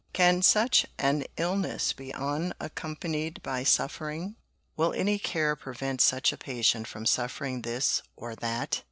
[0.13, 4.35] Can such an illness be unaccompanied by suffering?
[4.75, 8.79] Will any care prevent such a patient from suffering this or that?